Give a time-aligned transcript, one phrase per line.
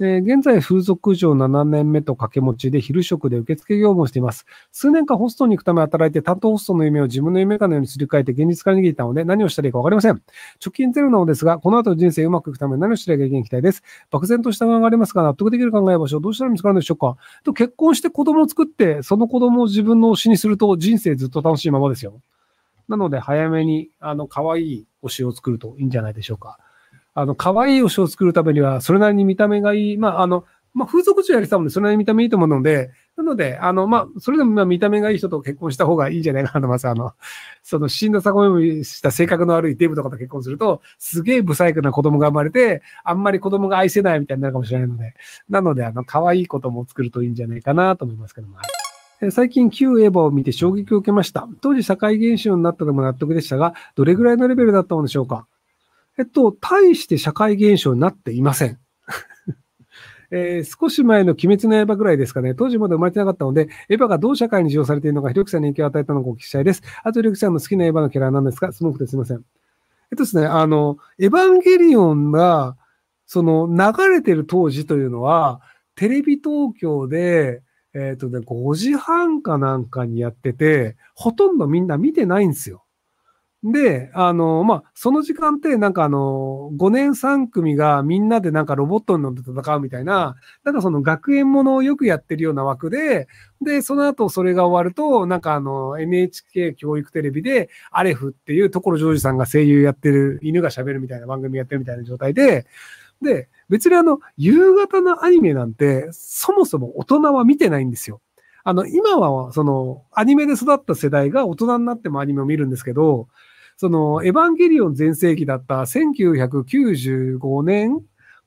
[0.00, 4.46] えー現在、風俗嬢7年目と掛け持ちで昼食で受付業務をしています。
[4.70, 10.22] 数年間ホストに行くため働いて担当ホストの夢を自分の夢かのようにすり替えて現実化に逃げていたので何をしたらいいか分かりません。
[10.60, 13.82] 貯金ゼロなのですが、この後人生うまくいくため何をしたらいいか意見いきたいです。
[14.10, 22.20] 漠然とした不安がありますが、納得できる考え場所をどうしたら見つかるのでしょうかと結婚して子供を作って、その子供を自分の推しにすると人生ずっと楽しいままですよ。
[22.88, 26.58] なので、早めに、あの、可愛い推しを作るといいんじゃないでしょうか。
[27.14, 29.96] あの、可愛い推しを作るためには、それなりに見た目がいい。
[29.96, 30.44] まあ、あの、
[30.74, 36.86] まあ、風俗嬢やりたもんで、それなりに見た目いいと思うので、なので、あの、まあ、それでもまあ見た目がいい人と結婚した方がいいんじゃないかなとます。
[36.86, 37.14] あの、
[37.64, 45.14] その死んだ逆読みした性格の悪いデブとかと結婚すると、すげえ不細工な子供が生まれて、あんまり子供が愛せないみたいになるかもしれないので、
[45.48, 48.58] なので、あの、可愛い子供を作るといいんじゃないかなと思いますけども。
[49.32, 51.48] 最近旧エヴァを見て衝撃を受けました。
[51.60, 55.48] 当時社会現象になったのも納得でしたが、どれぐらいのレベルだったのでしょうか？
[56.18, 58.78] えっと、大して社会現象になっていません。
[60.30, 62.54] えー少し前の鬼滅の刃ぐらいですかね。
[62.54, 66.82] 当時まだ生まれてなかったので、エヴァがどう社会に使用されているのか、ひろきさんに影響を与えたのかお聞きしたいです。
[67.02, 68.72] あと、ひろきさんの好きなエヴァのキャラは何ですか？
[68.72, 69.38] スモークですいません。
[69.38, 69.44] えっ
[70.16, 72.76] とですね、あの、エヴァンゲリオンが、
[73.26, 75.60] その、流れてる当時というのは、
[75.94, 77.62] テレビ東京で、
[77.94, 82.84] えっ、とね、5時半かなんかにやってて、ほとんどみんな見てないんですよ。
[83.64, 93.26] で、あの、まあ、その時間って、なんかあの、5年3組がみんなでなんかロボットに乗って戦うみたいな、なんかその学園ものをよくやってるような枠で、
[93.60, 102.64] で、その後それが終わると、なんかあの、NHK 教育テレビで、アレフっていう所ジョージさんが声優やってる、犬が喋るみたいな番組やってるみたいな状態で、
[103.22, 108.20] で、別にあの、夕方のアニメなんて、そもそも大人は見てないんですよ。
[108.62, 113.28] あの、今は、その、アニメで育った世代が大人になってもアニメを見るんですけど、
[113.78, 118.00] その、エヴァンゲリオン全盛期だった1995年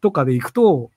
[0.00, 0.92] とかで行くと、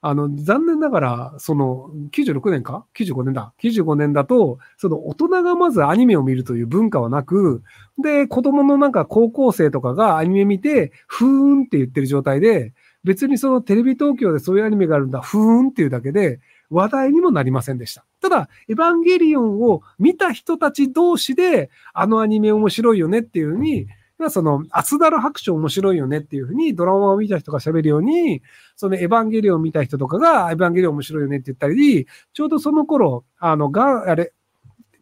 [0.00, 3.52] あの、残念ながら、その、96年か ?95 年だ。
[3.60, 7.62] 95年だと、その、大人がまずアニメを見るという文化はなく、
[8.00, 16.38] で、子供のなんか高校生とかがアニメ見て、ふーんって言ってる状態で、別にそのテレビ東京でそういうアニメがあるんだ、ふーんっていうだけで、
[16.70, 18.04] 話題にもなりませんでした。
[18.20, 23.86] ただ、エヴァンゲリオンを見た人たち同士で、あのアニメ面白いよねっていうふうに、
[24.18, 28.42] まあその、アスダル白書面白いよねっていうふうに、ドラマを見た人が喋るように、
[28.76, 34.32] そのエヴァンゲリオン見た人とかが、エヴァンゲリオン面白いよねって言ったり、ちょうどその頃、あの、が、あれ、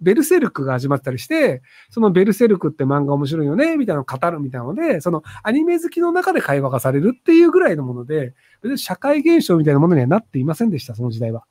[0.00, 11.44] ベルセルクが始まったりして、そのベルセルクって漫画面白いよね、みたいなのを語るみたいなので、そのアニメ好きの中で会話がされるっていうぐらいのもので、別に社会現象みたいなものにはなっていませんでした、その時代は。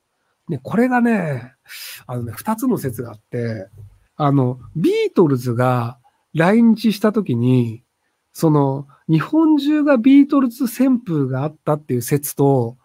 [0.51, 1.53] ね、これがね、
[2.05, 3.69] あのね、二つの説があって、
[4.17, 5.97] あの、ビートルズが
[6.33, 7.83] 来日した時に、
[8.33, 12.77] その、日本中がビートルズ旋風があったっていう説と、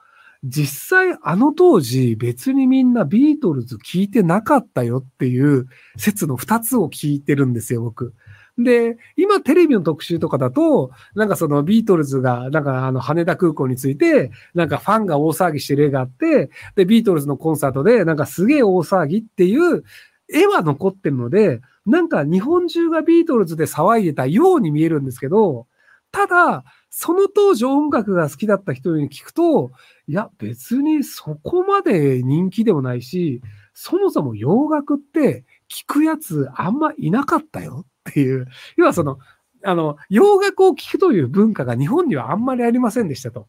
[0.44, 5.66] 実際あの当時別にみんなビートルズ聞いてなかったよっていう
[5.96, 8.14] 説の二つを聞いてるんですよ、僕。
[8.58, 19.84] で、今テレビの特集とかだと、なんかそのビートルズが、なんかあの羽田空港について、なんかファンが大騒ぎしてる絵があって、で、ビートルズのコンサートで、なんかすげえ大騒ぎっていう
[20.32, 25.66] 絵は残ってるので、なんか日本中がビートルズで騒いでたように見えるんですけど、
[26.10, 29.70] ただ、その当時音楽が好きだった人に聞くと、
[30.08, 33.42] いや、別にそこまで人気でもないし、
[33.74, 37.84] そもそも洋楽って聞くやつあんまいなかったよ。
[38.08, 38.46] っていう。
[38.76, 39.18] 要はその、
[39.64, 43.48] あの、洋楽を聞くという文化が日本にはあんまりありませんでしたと。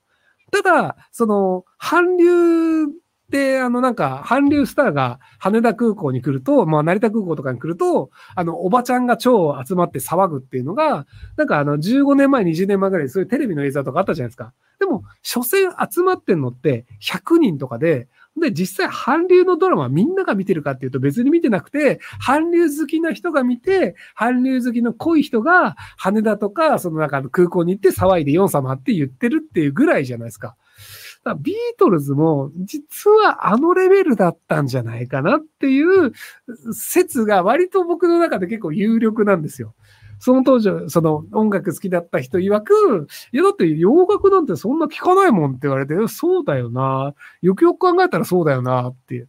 [0.51, 2.87] ただ、その、韓流
[3.29, 14.53] で、あの、なんか、韓流スターが羽田空港に来ると、まあ、成田空港とかに来ると、あの、おばちゃんが超集まって騒ぐっていうのが、なんかあの、15年前、20年前ぐらいそういうテレビの映像とかあったじゃないですか。
[14.79, 18.07] でも、所詮集まってんのって100人とかで、
[18.39, 30.55] で、実際韓流のドラマみんなが見てるかっていうと別に見てなくて、韓流好きな人が見て、韓流好きの濃い人が羽田とか、そのなんか空港に行って騒いでヨン様って言ってるっていうぐらいじゃないですか。
[31.23, 36.13] だからビートルズも実はあのレベルだったんじゃないかなっていう
[36.73, 39.73] 説が割と僕の中で結構有力なんですよ。
[40.19, 47.13] その当時、その音楽好きだった人曰く、いやだって洋楽なんてそんな聞かないもんって言われて、そうだよな。
[47.41, 49.25] よくよく考えたらそうだよなっていう。
[49.25, 49.27] い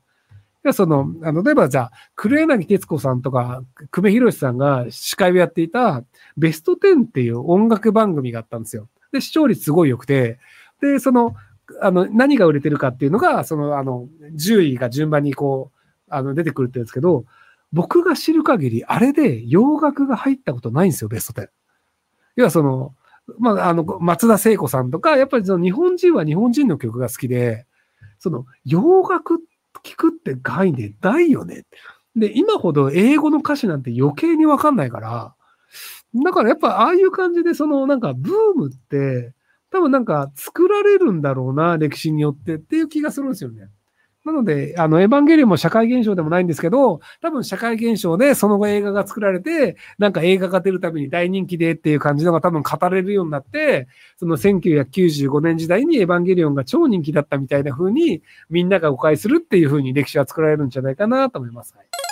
[0.64, 6.02] や、その、あの、例えばじゃあ、黒柳徹子さんとか、久米宏さんが司会をやっていた、
[6.36, 8.88] ベスト10っていう音楽番組があったんですよ。
[9.12, 10.38] で、視聴率すごい良くて、
[10.80, 11.36] で、その、
[11.80, 17.24] あの、何が売れてるかっていうのが、その、あの、10位が順番にこう、あの、出てくるって言うんですけど、
[17.72, 21.48] 僕が知る限り、あれで洋楽が入ったことないんですよ、ベスト10。
[22.36, 22.94] 要はその、
[23.38, 27.66] まあ、あの、松田聖子さんとか、やっぱりその日本人は日本人の曲が好きで、
[28.18, 29.40] その、洋楽
[29.84, 31.64] 聞くって概念ないよね。
[32.16, 35.34] で、今ほど英語の歌詞なんて余計にわかんないから、
[36.24, 39.34] だからやっぱああいう感じで、そのなんかブームって、
[39.70, 43.68] 多分なんか作られるんだろうな、歴史によってっていう気がするんですよね。
[44.28, 53.88] なので、あの、エヴァンゲリオンも社会現象でもないんですけど、多分社会現象でその後映画が作られて、なんか映画が出るたびに大人気でっていう感じのが多分語れるようになって、
[54.18, 61.74] その1995年時代にエヴァンゲリオンが超人気だったみたいな風に、みんなが誤解するっていう風に歴史は作られるんじゃないかなと思います。
[61.74, 62.07] はい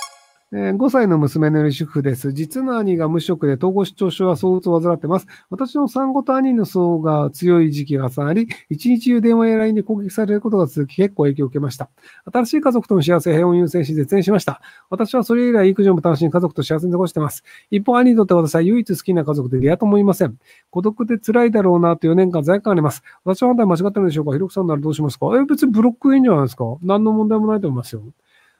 [0.52, 2.32] 5歳の娘の主婦です。
[2.32, 5.26] 実の兄が無職で統合失調症は相うつを患ってます。
[5.50, 11.90] 私の産後と兄の層が強い時期が重なり、一日中電話や LINE で攻撃されることが続き結構影響を受けました。
[12.32, 14.60] 新しい家族との幸せ、平穏優先し絶縁しました。
[14.88, 17.42] 私はそれ以来育児も楽しみ家族と幸せに過ごしてます。
[17.72, 20.38] 一方、兄にとって私は唯一好きな家族で嫌と思いません。
[20.70, 23.02] 孤独で辛いだろうなと4年間罪悪感あります。
[23.24, 24.32] 私は判断間違ってるんでしょうか？
[24.32, 25.26] ひろくさんならどうしますか？
[25.36, 26.64] え、別にブロックいいんじゃないですか？
[26.82, 28.02] 何の問題もないと思いますよ。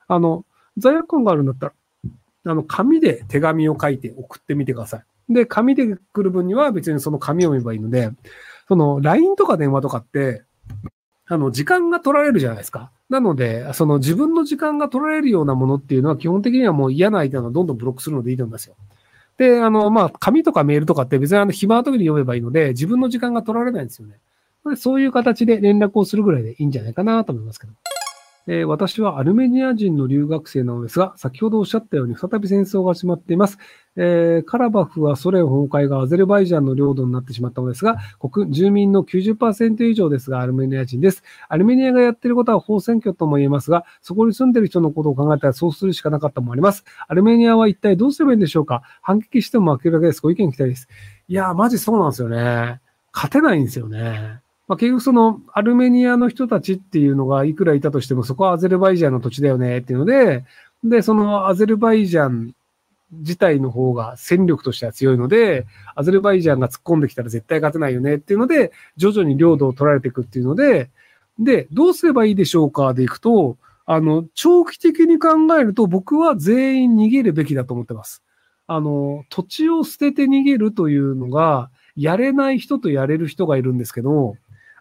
[0.08, 0.44] あの、
[0.78, 1.72] 罪悪感があるんだったら、
[2.46, 5.34] あの、紙で手紙を書いて送ってみてください。
[5.34, 8.10] で、紙で来る分には別にその紙を見ればいいので、
[8.68, 10.42] その LINE とか電話とかって、
[11.28, 12.90] あの、時間が取られるじゃないですか。
[13.08, 18.76] なので、その自分の時間が取られるようなものっていうのは基本的にはもう嫌な相手はどんどんブロックするのでいいと思いますよ。
[19.36, 24.18] で、あの、まあ、紙とかメールとかって別にあの、暇な時に読めばいいので、自分の時間が取られないんですよね。
[24.76, 27.72] そういう形で連絡をするぐらいでいいんじゃないかなと思いますけど。
[28.48, 33.58] えー、私はアルメニア人の留学生なのですが、先ほどおっしゃったように再び戦争が始まっています。
[33.96, 41.22] えー、カラバフはソ連崩壊がアゼルバイジャンの領土になってしまったのですが、国、住民の90%以上ですが、アルメニア人です。
[41.48, 46.84] アルメニアがやってることは法選挙とも言えますが、そこに住んでる人のことを考えたらそうするしかなかったもあります。
[47.08, 48.82] アルメニアは一体どうすればいいんでしょうか？
[49.02, 50.20] 反撃しても負けるだけです。
[50.20, 50.88] ご意見聞きたいです。
[51.26, 52.80] いやー、マジそうなんですよね。
[53.12, 54.40] 勝てないんですよね。
[54.68, 60.44] まあ、結局そのアルメニアの人たちっていうのがいくらいたとしてもそこはアゼルバイジャンの土地だよねっていうので、
[60.82, 62.54] で、そのアゼルバイジャン
[63.12, 70.90] 自体の方が戦力としては強いので、アゼルバイジャンが突っ込んできたら絶対勝てないよねっていうので、徐々に領土を取られていくっていうので、
[71.38, 75.28] で、どうすればいいでしょうかでいくと、あの、長期的に考
[75.58, 78.22] えると僕は全員逃げるべきだと思ってます。
[78.66, 84.36] あの、土地を捨てて逃げるというのが、やれない人とやれる人がいるんですけど、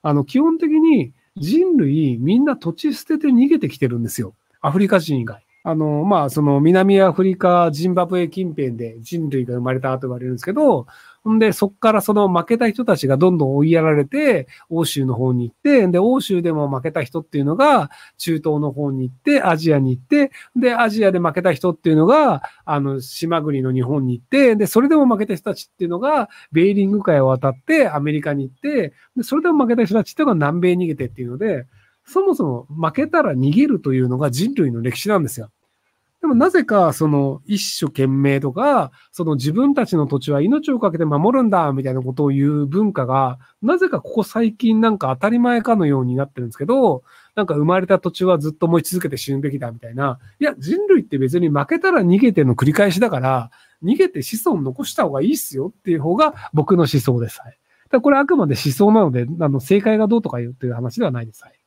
[0.05, 4.35] あの、基本的に人類みんな土地捨てて逃げてきてるんですよ。
[4.61, 5.43] アフリカ人以外。
[5.63, 10.85] あの、まあ、その南アフリカ、ジンバブエ近辺で人類が生まれたと言われるんですけど、
[11.25, 17.89] ほんで、そこからその負けた人たちがどんどん追いやられて、欧州の方に行って、で、欧州でも負けた人っていうのが、
[18.19, 31.65] 中東の方に行って、アジアに行って、で、アジアで負けた人っていうのが、あの、島国の日本に行って、で、それでも負けた人たちっていうのが、ベーリング海を渡ってアメリカに行って、で、それでも負けた人たちっていうのが南米に逃げてっていうので、
[32.05, 35.49] そもそも負けたら逃げるというのが人類の歴史なんですよ。
[36.21, 47.03] でもなぜか、その一生懸命とか、その自分たちの土地は命をかけて守るんだ、みたいなことを言う文化が、なぜかここ最近なんか当たり前かのようになってるんですけど、
[47.35, 50.17] なんか生まれた土地はずっと持ち続けて死ぬべきだ、みたいな。
[50.39, 53.51] いや、人類って別に負けたら逃げての繰り返しだから、
[53.83, 57.39] 逃げて子孫残した方がいいっすよっていう方が僕の思想です。
[57.41, 57.59] はい。
[57.91, 61.43] だこれあくまで思想なので、あの、正解がどうとか言うっていう話ではないです。
[61.43, 61.59] はい。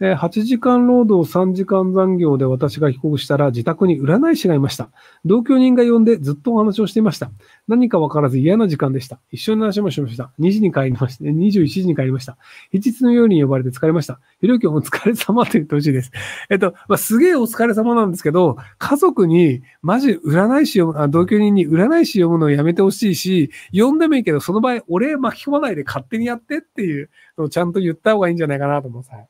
[0.00, 4.90] え8時間労働3時間残業で私が帰国したら自宅に占い師がいました。
[5.24, 7.32] 同居人が呼んでずっとお話をしていました。
[7.66, 9.18] 何かわからず嫌な時間でした。
[9.32, 10.30] 一緒に話もしました。
[10.38, 11.24] 2時に帰りました。
[11.24, 12.36] 21時に帰りました。
[12.70, 14.20] 平日のように呼ばれて疲れました。
[14.40, 16.12] ひろきお疲れ様って言ってほしいです。
[16.48, 29.10] えっと、まあ、すげえお疲れ様なんですけど、家族にマジ占い師を、同居人に占い師読むのをやめてほしいし、呼んでもいいけど、その場合、俺巻き込まないで勝手にやってっていうのをちゃんと言った方がいいんじゃないかなと思います。
[29.10, 29.28] はい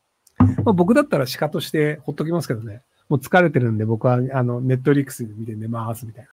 [0.64, 2.82] まあ、僕だったら鹿としてほっときますけどね。
[3.08, 6.30] もう疲れてるんで僕はあの、ネットリックスで見て寝ますみたいな。